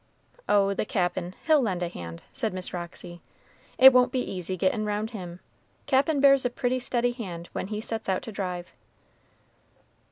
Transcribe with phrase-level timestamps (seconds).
[0.49, 3.21] "Oh, the Cap'n, he'll lend a hand," said Miss Roxy,
[3.77, 5.41] "it won't be easy gettin' roun' him;
[5.85, 8.71] Cap'n bears a pretty steady hand when he sets out to drive."